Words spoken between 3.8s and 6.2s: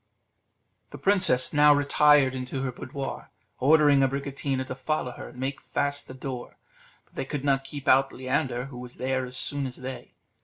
Abricotina to follow her and make fast the